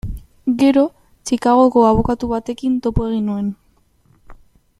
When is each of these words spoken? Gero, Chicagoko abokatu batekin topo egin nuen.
Gero, 0.59 0.85
Chicagoko 1.25 1.79
abokatu 1.91 2.25
batekin 2.33 2.73
topo 2.87 3.07
egin 3.11 3.31
nuen. 3.31 3.53